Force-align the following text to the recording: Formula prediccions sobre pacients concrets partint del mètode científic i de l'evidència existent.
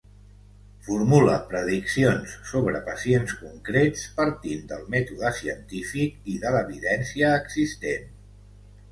Formula 0.85 1.33
prediccions 1.49 2.31
sobre 2.51 2.79
pacients 2.87 3.35
concrets 3.41 4.05
partint 4.21 4.63
del 4.71 4.87
mètode 4.95 5.31
científic 5.41 6.31
i 6.37 6.39
de 6.47 6.55
l'evidència 6.55 7.29
existent. 7.43 8.09